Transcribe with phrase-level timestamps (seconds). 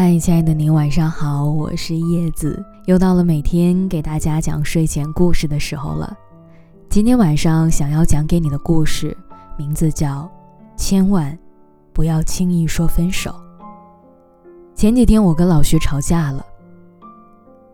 [0.00, 6.16] 嗨，亲爱的你，晚上好，我是叶子，又到了每天给大家讲睡前故事的时候了。
[6.88, 9.16] 今天晚上想要讲给你的故事，
[9.58, 10.30] 名字叫
[10.80, 11.36] 《千万
[11.92, 13.32] 不要轻易说分手》。
[14.76, 16.46] 前几天我跟老徐吵架了。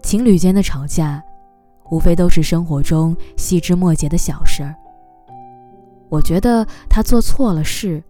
[0.03, 1.23] 情侣间的吵架，
[1.91, 4.75] 无非都是生活中细枝末节的小事儿。
[6.09, 8.03] 我觉得他做错了事，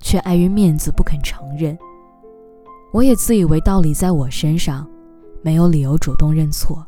[0.00, 1.78] 却碍于面子不肯承认。
[2.92, 4.86] 我也自以为道理在我身上，
[5.40, 6.86] 没有理由主动认错。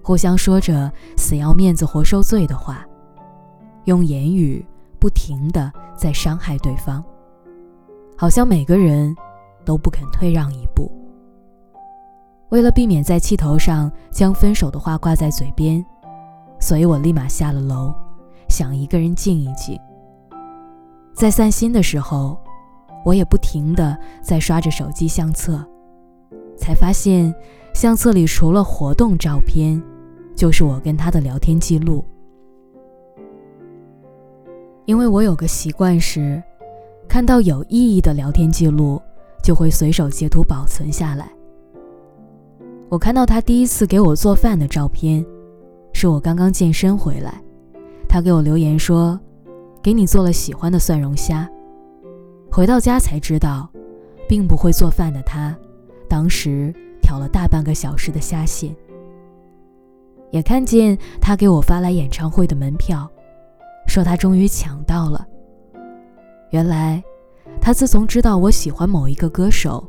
[0.00, 2.86] 互相说着死要面子活受罪的话，
[3.86, 4.64] 用言语
[5.00, 7.02] 不停的在伤害对方，
[8.16, 9.12] 好像每个人
[9.64, 10.88] 都不肯退让一步。
[12.50, 15.84] 为了避免在气头上将分手的话挂在嘴边，
[16.60, 17.92] 所以我立马下了楼，
[18.48, 19.76] 想一个人静一静。
[21.12, 22.38] 在散心的时候。
[23.06, 25.64] 我也不停地在刷着手机相册，
[26.58, 27.32] 才发现
[27.72, 29.80] 相册里除了活动照片，
[30.34, 32.04] 就是我跟他的聊天记录。
[34.86, 36.42] 因为我有个习惯是，
[37.08, 39.00] 看到有意义的聊天记录，
[39.40, 41.30] 就会随手截图保存下来。
[42.88, 45.24] 我看到他第一次给我做饭的照片，
[45.92, 47.40] 是我刚刚健身回来，
[48.08, 49.18] 他给我留言说
[49.80, 51.48] ：“给你做了喜欢的蒜蓉虾。”
[52.50, 53.68] 回到家才知道，
[54.28, 55.54] 并不会做饭的他，
[56.08, 58.74] 当时挑了大半个小时的虾线。
[60.30, 63.08] 也看见他给我发来演唱会的门票，
[63.86, 65.26] 说他终于抢到了。
[66.50, 67.02] 原来，
[67.60, 69.86] 他自从知道我喜欢某一个歌手，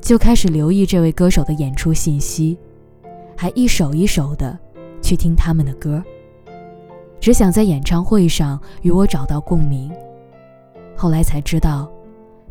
[0.00, 2.56] 就开始留意这位歌手的演出信息，
[3.36, 4.56] 还一首一首的
[5.02, 6.02] 去听他们的歌，
[7.20, 9.92] 只想在演唱会上与我找到共鸣。
[10.96, 11.90] 后来才知道。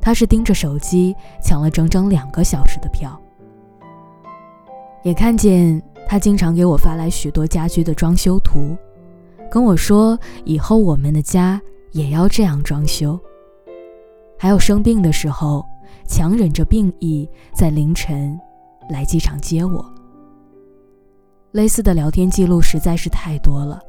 [0.01, 3.17] 他是盯着手机抢了整整两个小时的票，
[5.03, 8.75] 也看见他经常给我发来许多家居的装修图，
[9.49, 13.19] 跟我说以后我们的家也要这样装修。
[14.37, 15.65] 还有生病的时候，
[16.05, 18.37] 强忍着病意在凌晨
[18.89, 19.85] 来机场接我。
[21.51, 23.79] 类似的聊天记录实在是太多了，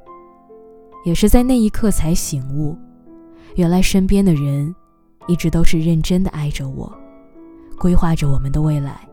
[1.04, 2.76] 也是在那一刻才醒悟，
[3.56, 4.72] 原来身边的人。
[5.26, 6.92] 一直都是认真的爱着我，
[7.78, 9.08] 规划着我们的未来，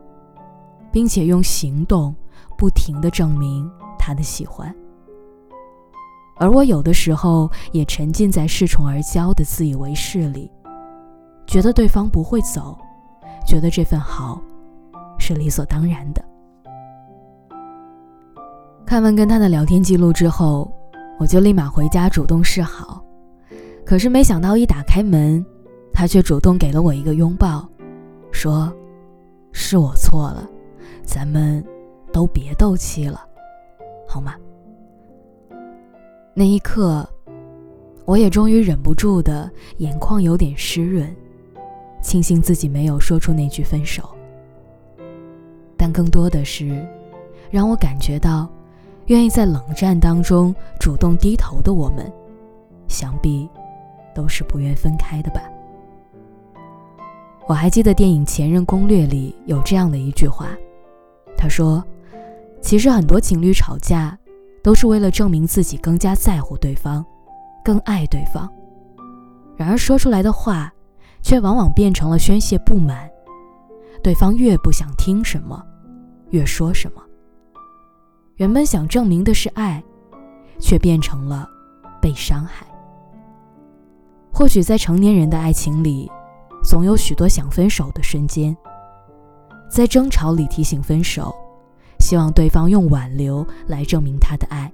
[0.91, 2.15] 并且用行动
[2.57, 4.73] 不停的证明他的喜欢。
[6.37, 10.51] 而我有的时候也沉浸在恃宠而骄的自以为是里，
[11.45, 12.77] 觉得对方不会走，
[13.45, 14.41] 觉得这份好
[15.19, 16.25] 是理所当然的。
[18.85, 20.69] 看完跟他的聊天记录之后，
[21.19, 23.01] 我就立马回家主动示好，
[23.85, 25.45] 可是没想到一打开门。
[25.93, 27.67] 他却主动给了我一个拥抱，
[28.31, 28.73] 说
[29.51, 30.49] ：“是我错了，
[31.03, 31.63] 咱们
[32.11, 33.21] 都别斗气了，
[34.07, 34.35] 好吗？”
[36.33, 37.07] 那一刻，
[38.05, 41.13] 我也终于忍不住的眼眶有点湿润，
[42.01, 44.09] 庆幸自己没有说出那句分手。
[45.77, 46.87] 但更多的是，
[47.49, 48.49] 让我感觉到，
[49.07, 52.09] 愿意在冷战当中主动低头的我们，
[52.87, 53.49] 想必
[54.15, 55.41] 都是不愿分开的吧。
[57.47, 60.47] 我还记得电影《前任攻略》里有这样的一句话，
[61.35, 61.83] 他说
[62.61, 64.17] ：“其实很多情侣吵架，
[64.63, 67.05] 都是为了证明自己更加在乎对方，
[67.63, 68.49] 更爱对方。
[69.57, 70.71] 然而说出来的话，
[71.21, 73.09] 却往往变成了宣泄不满。
[74.01, 75.61] 对方越不想听什么，
[76.29, 77.01] 越说什么。
[78.37, 79.83] 原本想证明的是爱，
[80.57, 81.49] 却变成了
[82.01, 82.65] 被伤害。
[84.31, 86.09] 或许在成年人的爱情里。”
[86.63, 88.55] 总有许多想分手的瞬间，
[89.69, 91.33] 在争吵里提醒分手，
[91.99, 94.69] 希望对方用挽留来证明他的爱；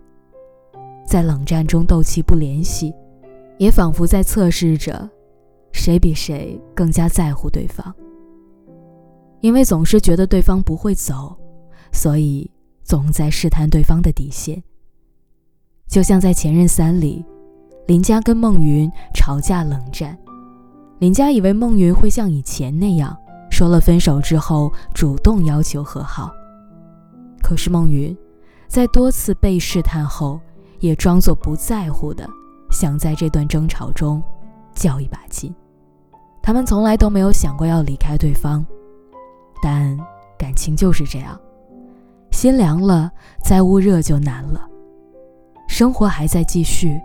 [1.05, 2.93] 在冷战中斗气不联系，
[3.57, 5.09] 也仿佛在测试着
[5.71, 7.93] 谁比谁更加在乎对方。
[9.39, 11.35] 因为总是觉得对方不会走，
[11.91, 12.49] 所以
[12.83, 14.61] 总在试探对方的底线。
[15.87, 17.23] 就像在《前任三》里，
[17.87, 20.17] 林佳跟孟云吵架冷战。
[20.99, 23.15] 林佳以为孟云会像以前那样，
[23.51, 26.31] 说了分手之后主动要求和好。
[27.43, 28.17] 可是孟云，
[28.67, 30.39] 在多次被试探后，
[30.79, 32.27] 也装作不在乎的，
[32.71, 34.21] 想在这段争吵中
[34.73, 35.53] 较一把劲。
[36.41, 38.65] 他们从来都没有想过要离开对方，
[39.61, 39.95] 但
[40.37, 41.39] 感情就是这样，
[42.31, 43.11] 心凉了，
[43.43, 44.67] 再捂热就难了。
[45.67, 46.99] 生活还在继续。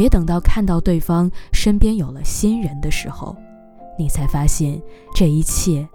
[0.00, 3.36] 别等到看到对方身边有了新人的时候，
[3.98, 4.80] 你才发现
[5.14, 5.86] 这一切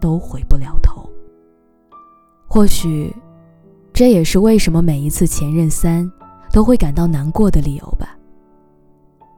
[0.00, 1.10] 都回不了头。
[2.46, 3.12] 或许，
[3.92, 6.08] 这也是为什么每一次前任三
[6.52, 8.16] 都会感到难过的理由吧。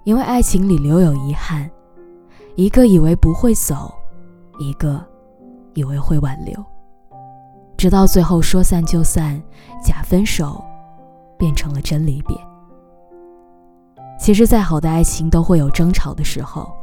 [0.05, 1.71] 因为爱情里留有遗憾，
[2.57, 3.91] 一个以为不会走，
[4.59, 5.03] 一个
[5.73, 6.63] 以为会挽留，
[7.75, 9.43] 直到最后说散就散，
[9.83, 10.63] 假分手，
[11.39, 12.37] 变成了真离别。
[14.25, 16.75] 其实，再好的爱情都会有争吵的时候，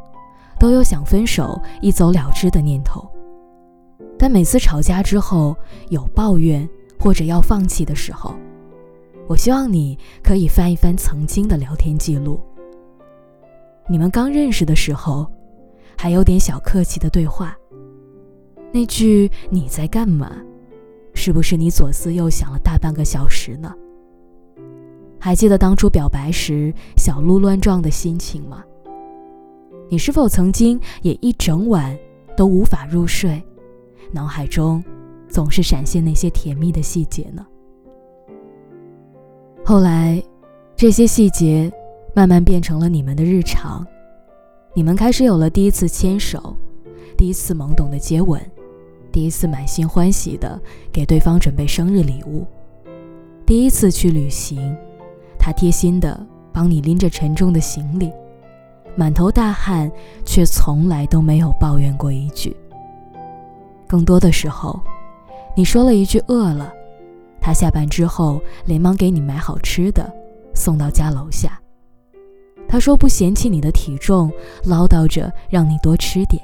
[0.59, 3.03] 都有想分手、一走了之的念头。
[4.15, 5.57] 但每次吵架之后
[5.89, 8.35] 有抱怨或者要放弃的时候，
[9.27, 12.39] 我希望你可以翻一翻曾经的聊天记录。
[13.89, 15.25] 你们刚认识的时候，
[15.97, 17.57] 还有点小客气的对话。
[18.71, 20.31] 那句“你在干嘛”，
[21.15, 23.73] 是不是你左思右想了大半个小时呢？
[25.21, 28.63] 还记得当初表白时小鹿乱撞的心情吗？
[29.87, 31.95] 你是否曾经也一整晚
[32.35, 33.41] 都无法入睡，
[34.11, 34.83] 脑海中
[35.29, 37.45] 总是闪现那些甜蜜的细节呢？
[39.63, 40.21] 后来，
[40.75, 41.71] 这些细节。
[42.13, 43.87] 慢慢变成了你们的日常，
[44.73, 46.53] 你们开始有了第一次牵手，
[47.15, 48.37] 第一次懵懂的接吻，
[49.13, 52.45] 第一次满心欢喜的给对方准备生日礼物，
[53.45, 54.75] 第一次去旅行，
[55.43, 56.23] 他贴心的
[56.53, 58.13] 帮你拎着沉重的行李，
[58.95, 59.91] 满头大汗
[60.23, 62.55] 却从来都没有抱怨过一句。
[63.87, 64.79] 更多的时候，
[65.57, 66.71] 你说了一句饿了，
[67.41, 70.13] 他下班之后连忙给你买好吃的，
[70.53, 71.59] 送到家楼下。
[72.67, 74.31] 他说不嫌弃你的体重，
[74.63, 76.39] 唠叨着让你多吃点。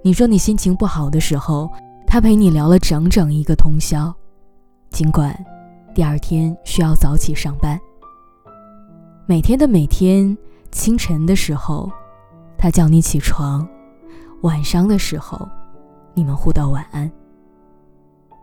[0.00, 1.68] 你说你心情不好的时候，
[2.06, 4.14] 他陪你聊了整整一个通宵，
[4.90, 5.36] 尽管
[5.94, 7.78] 第二天需要早起上班。
[9.26, 10.36] 每天的每天，
[10.70, 11.90] 清晨的时候，
[12.56, 13.66] 他叫你起床；
[14.42, 15.48] 晚上的时候，
[16.14, 17.10] 你们互道晚安。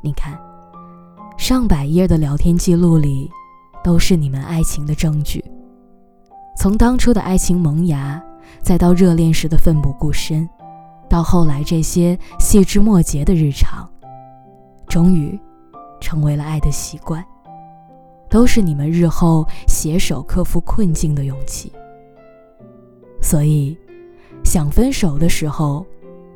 [0.02, 0.38] 你看，
[1.38, 3.32] 上百页的聊天记录里，
[3.84, 5.44] 都是你们爱情的证据。
[6.58, 8.22] 从当初的爱情萌芽，
[8.62, 10.48] 再到热恋时的奋不顾身，
[11.10, 13.90] 到后来这些细枝末节的日常，
[14.88, 15.40] 终于
[16.00, 17.26] 成为了爱的习惯，
[18.36, 21.72] 都是你们日后携手克服困境的勇气。
[23.22, 23.78] 所以，
[24.44, 25.86] 想分手的时候，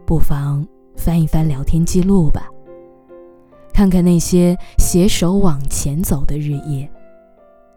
[0.05, 0.65] 不妨
[0.95, 2.47] 翻一翻聊天记录吧，
[3.73, 6.89] 看看那些携手往前走的日夜。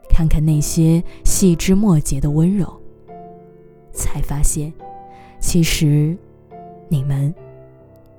[0.09, 2.73] 看看那些细枝末节的温柔，
[3.93, 4.73] 才发现，
[5.41, 6.17] 其实
[6.87, 7.35] 你们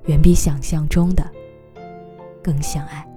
[0.04, 1.26] 远比想象中的
[2.42, 3.08] 更相爱。